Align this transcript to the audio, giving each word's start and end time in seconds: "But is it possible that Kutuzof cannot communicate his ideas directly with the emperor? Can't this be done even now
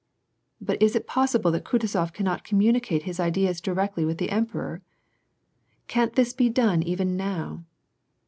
"But 0.59 0.81
is 0.81 0.95
it 0.95 1.05
possible 1.05 1.51
that 1.51 1.63
Kutuzof 1.63 2.11
cannot 2.11 2.43
communicate 2.43 3.03
his 3.03 3.19
ideas 3.19 3.61
directly 3.61 4.03
with 4.03 4.17
the 4.17 4.31
emperor? 4.31 4.81
Can't 5.87 6.13
this 6.13 6.33
be 6.33 6.49
done 6.49 6.81
even 6.81 7.15
now 7.15 7.65